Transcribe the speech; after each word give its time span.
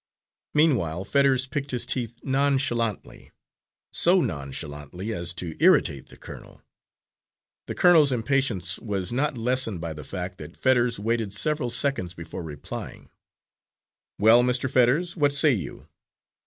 Meanwhile 0.55 1.05
Fetters 1.05 1.45
picked 1.45 1.69
his 1.69 1.85
teeth 1.85 2.21
nonchalantly, 2.23 3.29
so 3.93 4.19
nonchalantly 4.19 5.13
as 5.13 5.31
to 5.33 5.55
irritate 5.63 6.07
the 6.09 6.17
colonel. 6.17 6.63
The 7.67 7.75
colonel's 7.75 8.11
impatience 8.11 8.79
was 8.79 9.13
not 9.13 9.37
lessened 9.37 9.79
by 9.79 9.93
the 9.93 10.03
fact 10.03 10.39
that 10.39 10.57
Fetters 10.57 10.97
waited 10.99 11.31
several 11.33 11.69
seconds 11.69 12.15
before 12.15 12.41
replying. 12.41 13.11
"Well, 14.17 14.41
Mr. 14.41 14.67
Fetters, 14.67 15.15
what 15.15 15.35
say 15.35 15.51
you?" 15.51 15.87